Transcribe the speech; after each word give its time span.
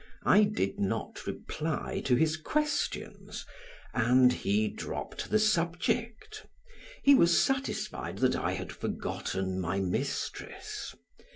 I 0.25 0.45
did 0.45 0.79
not 0.79 1.27
reply 1.27 2.01
to 2.05 2.15
his 2.15 2.35
questions 2.35 3.45
and 3.93 4.33
he 4.33 4.67
dropped 4.67 5.29
the 5.29 5.37
subject; 5.37 6.47
he 7.03 7.13
was 7.13 7.39
satisfied 7.39 8.17
that 8.17 8.35
I 8.35 8.53
had 8.53 8.71
forgotten 8.71 9.59
my 9.61 9.79
mistress. 9.79 10.95